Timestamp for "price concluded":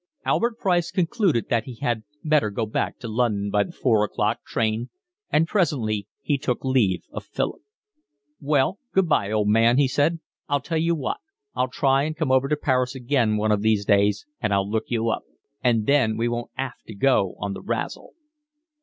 0.57-1.45